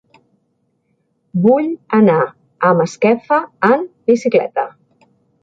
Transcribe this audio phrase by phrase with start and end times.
[1.43, 1.67] Vull
[1.97, 3.39] anar a Masquefa
[3.71, 4.67] amb bicicleta.